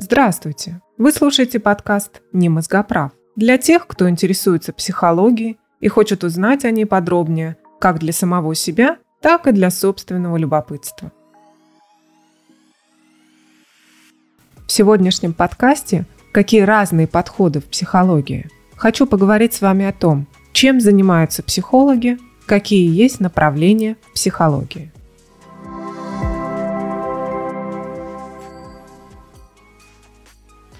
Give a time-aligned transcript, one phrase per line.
[0.00, 0.80] Здравствуйте!
[0.96, 6.86] Вы слушаете подкаст «Не мозгоправ» для тех, кто интересуется психологией и хочет узнать о ней
[6.86, 11.10] подробнее как для самого себя, так и для собственного любопытства.
[14.68, 20.80] В сегодняшнем подкасте «Какие разные подходы в психологии» хочу поговорить с вами о том, чем
[20.80, 24.92] занимаются психологи, какие есть направления в психологии.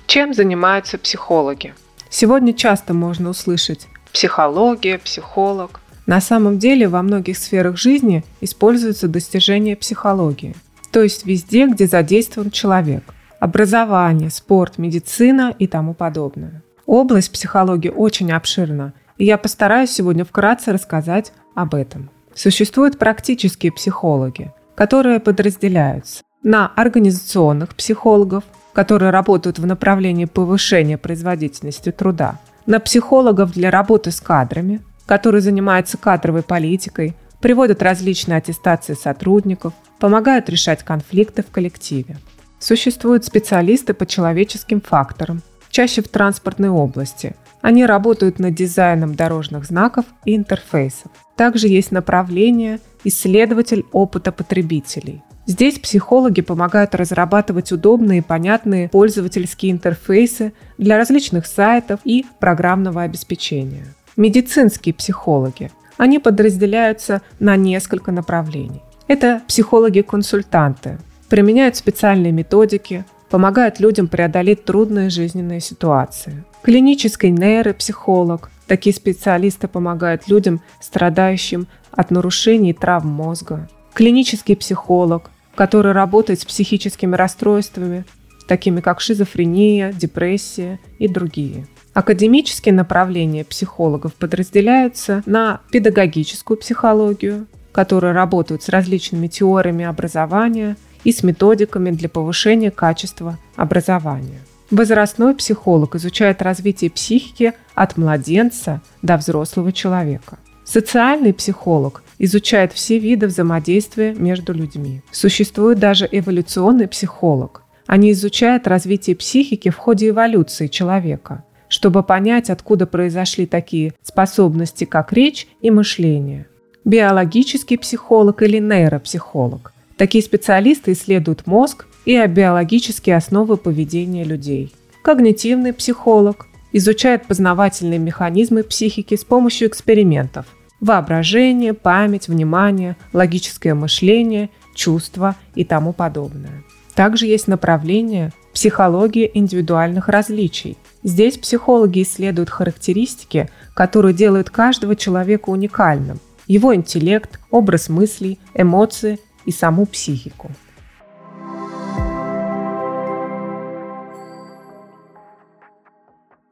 [0.09, 1.75] Чем занимаются психологи?
[2.09, 5.81] Сегодня часто можно услышать психология, психолог.
[6.07, 10.57] На самом деле во многих сферах жизни используются достижения психологии,
[10.93, 13.05] то есть везде, где задействован человек.
[13.39, 16.63] Образование, спорт, медицина и тому подобное.
[16.87, 22.09] Область психологии очень обширна, и я постараюсь сегодня вкратце рассказать об этом.
[22.35, 32.39] Существуют практические психологи, которые подразделяются на организационных психологов, которые работают в направлении повышения производительности труда,
[32.67, 40.49] на психологов для работы с кадрами, которые занимаются кадровой политикой, приводят различные аттестации сотрудников, помогают
[40.51, 42.19] решать конфликты в коллективе.
[42.59, 47.37] Существуют специалисты по человеческим факторам, чаще в транспортной области.
[47.61, 51.11] Они работают над дизайном дорожных знаков и интерфейсов.
[51.37, 55.23] Также есть направление исследователь опыта потребителей.
[55.49, 63.87] Здесь психологи помогают разрабатывать удобные и понятные пользовательские интерфейсы для различных сайтов и программного обеспечения.
[64.19, 65.71] Медицинские психологи.
[65.97, 68.83] Они подразделяются на несколько направлений.
[69.07, 70.99] Это психологи-консультанты,
[71.31, 76.45] применяют специальные методики, помогают людям преодолеть трудные жизненные ситуации.
[76.61, 78.51] Клинический нейропсихолог.
[78.67, 83.67] Такие специалисты помогают людям, страдающим от нарушений и травм мозга.
[83.95, 88.05] Клинический психолог который работает с психическими расстройствами,
[88.47, 91.67] такими как шизофрения, депрессия и другие.
[91.95, 101.25] Академические направления психологов подразделяются на педагогическую психологию, которые работают с различными теориями образования и с
[101.25, 104.39] методиками для повышения качества образования.
[104.71, 110.39] Возрастной психолог изучает развитие психики от младенца до взрослого человека.
[110.71, 115.01] Социальный психолог изучает все виды взаимодействия между людьми.
[115.11, 117.63] Существует даже эволюционный психолог.
[117.87, 125.15] Они изучают развитие психики в ходе эволюции человека, чтобы понять, откуда произошли такие способности, как
[125.15, 126.49] речь и мышление.
[126.85, 129.73] Биологический психолог или нейропсихолог.
[129.97, 134.75] Такие специалисты исследуют мозг и биологические основы поведения людей.
[135.01, 140.45] Когнитивный психолог изучает познавательные механизмы психики с помощью экспериментов–
[140.81, 146.63] воображение, память, внимание, логическое мышление, чувства и тому подобное.
[146.95, 150.77] Также есть направление психология индивидуальных различий.
[151.03, 156.19] Здесь психологи исследуют характеристики, которые делают каждого человека уникальным.
[156.47, 160.51] Его интеллект, образ мыслей, эмоции и саму психику.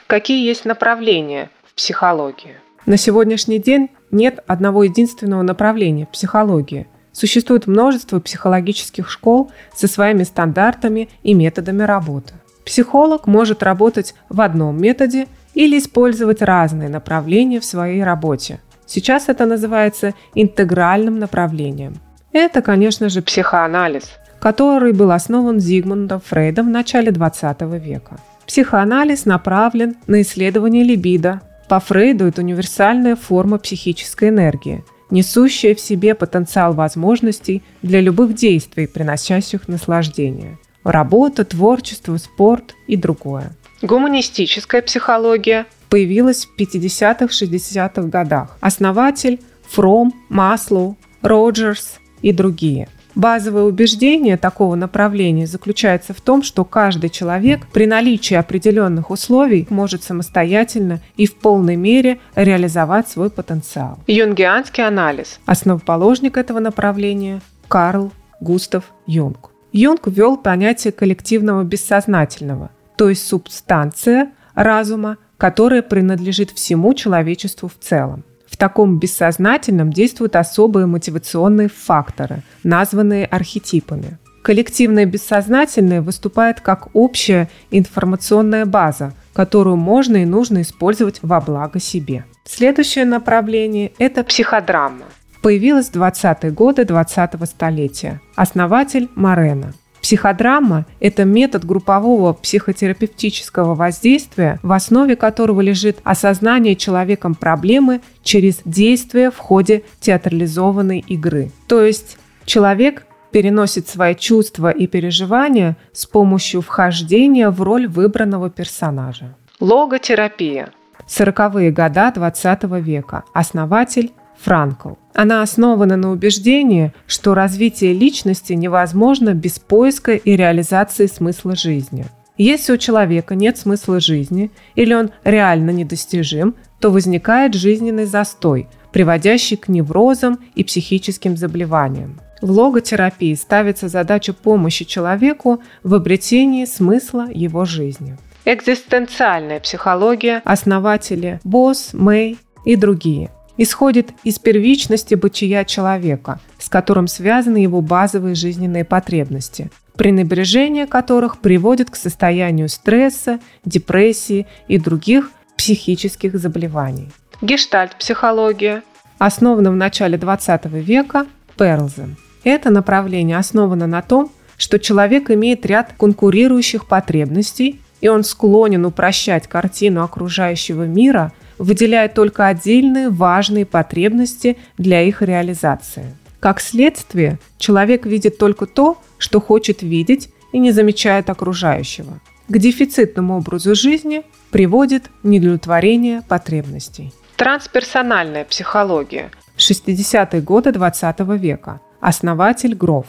[0.07, 2.55] Какие есть направления в психологии?
[2.87, 6.87] На сегодняшний день нет одного единственного направления– психологии.
[7.12, 12.34] Существует множество психологических школ со своими стандартами и методами работы.
[12.65, 18.61] Психолог может работать в одном методе или использовать разные направления в своей работе.
[18.87, 21.95] Сейчас это называется интегральным направлением.
[22.33, 28.19] Это, конечно же, психоанализ, который был основан Зигмундом Фрейдом в начале 20 века.
[28.47, 36.15] Психоанализ направлен на исследование либидо, по Фрейду это универсальная форма психической энергии, несущая в себе
[36.15, 40.59] потенциал возможностей для любых действий, приносящих наслаждение.
[40.84, 43.53] Работа, творчество, спорт и другое.
[43.82, 48.56] Гуманистическая психология появилась в 50-60-х годах.
[48.60, 57.09] Основатель Фром, Маслоу, Роджерс и другие– Базовое убеждение такого направления заключается в том, что каждый
[57.09, 63.98] человек при наличии определенных условий может самостоятельно и в полной мере реализовать свой потенциал.
[64.07, 65.41] Юнгианский анализ.
[65.47, 69.51] Основоположник этого направления– Карл Густав Юнг.
[69.72, 78.24] Юнг ввел понятие коллективного бессознательного, то есть субстанция разума, которая принадлежит всему человечеству в целом.
[78.48, 84.19] В таком бессознательном действуют особые мотивационные факторы, названные архетипами.
[84.43, 92.25] Коллективное бессознательное выступает как общая информационная база, которую можно и нужно использовать во благо себе.
[92.45, 95.07] Следующее направление– это психодрама.
[95.43, 98.21] Появилась в 20-е годы 20-го столетия.
[98.37, 99.75] Основатель Морена.
[100.07, 109.33] Психодрама– это метод группового психотерапевтического воздействия, в основе которого лежит осознание человеком проблемы через действие
[109.33, 111.51] в ходе театрализованной игры.
[111.67, 119.35] То есть человек переносит свои чувства и переживания с помощью вхождения в роль выбранного персонажа.
[119.59, 120.69] Логотерапия.
[121.09, 123.25] Сороковые года XX века.
[123.35, 124.91] Основатель Франкл.
[125.15, 132.06] Она основана на убеждении, что развитие личности невозможно без поиска и реализации смысла жизни.
[132.38, 139.56] Если у человека нет смысла жизни или он реально недостижим, то возникает жизненный застой, приводящий
[139.56, 142.21] к неврозам и психическим заболеваниям.
[142.42, 148.18] В логотерапии ставится задача помощи человеку в обретении смысла его жизни.
[148.44, 157.59] Экзистенциальная психология, основатели Босс, Мэй и другие исходит из первичности бытия человека, с которым связаны
[157.59, 167.09] его базовые жизненные потребности, пренебрежение которых приводит к состоянию стресса, депрессии и других психических заболеваний.
[167.41, 168.83] Гештальт-психология
[169.19, 171.27] основана в начале 20 века
[171.59, 172.17] Перлзем.
[172.45, 179.49] Это направление основано на том, что человек имеет ряд конкурирующих потребностей, и он склонен упрощать
[179.49, 186.17] картину окружающего мира– выделяя только отдельные важные потребности для их реализации.
[186.41, 192.21] Как следствие, человек видит только то, что хочет видеть и не замечает окружающего.
[192.49, 197.13] К дефицитному образу жизни приводит недовлетворение потребностей.
[197.37, 199.31] Трансперсональная психология.
[199.57, 201.81] 60-е годы 20 века.
[202.01, 203.07] Основатель Гроф.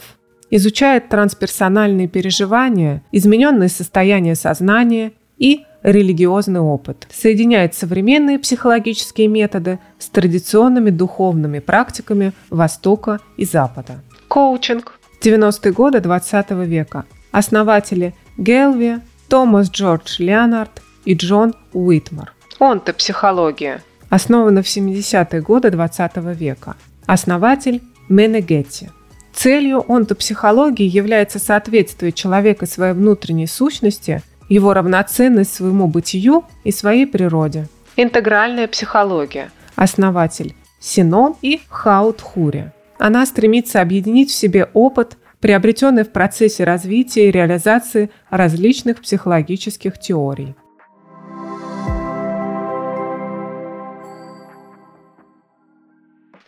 [0.50, 10.90] Изучает трансперсональные переживания, измененные состояния сознания и религиозный опыт, соединяет современные психологические методы с традиционными
[10.90, 14.00] духовными практиками Востока и Запада.
[14.28, 14.98] Коучинг.
[15.22, 17.04] 90-е годы 20 века.
[17.32, 22.32] Основатели Гелви, Томас Джордж Леонард и Джон Уитмар.
[22.60, 23.82] Онтопсихология.
[24.10, 26.76] Основана в 70-е годы 20 века.
[27.06, 28.88] Основатель Менегетти.
[29.34, 37.68] Целью онтопсихологии является соответствие человека своей внутренней сущности его равноценность своему бытию и своей природе.
[37.96, 39.50] Интегральная психология.
[39.76, 42.72] Основатель Синон и Хаутхури.
[42.98, 50.54] Она стремится объединить в себе опыт, приобретенный в процессе развития и реализации различных психологических теорий.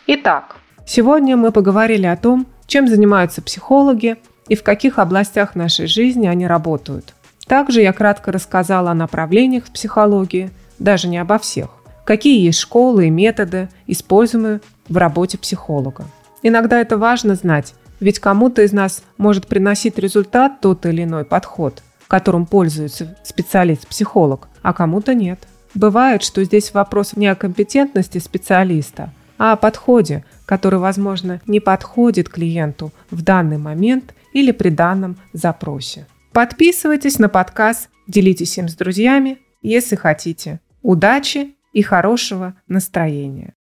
[0.07, 4.17] Итак, сегодня мы поговорили о том, чем занимаются психологи
[4.49, 7.15] и в каких областях нашей жизни они работают–
[7.51, 11.71] также я кратко рассказала о направлениях в психологии, даже не обо всех.
[12.05, 16.05] Какие есть школы и методы, используемые в работе психолога.
[16.45, 21.83] Иногда это важно знать, ведь кому-то из нас может приносить результат тот или иной подход,
[22.07, 25.41] которым пользуется специалист-психолог, а кому-то нет.
[25.75, 32.29] Бывает, что здесь вопрос не о компетентности специалиста, а о подходе, который, возможно, не подходит
[32.29, 36.07] клиенту в данный момент или при данном запросе.
[36.33, 40.61] Подписывайтесь на подкаст, делитесь им с друзьями, если хотите.
[40.83, 43.55] Удачи и хорошего настроения.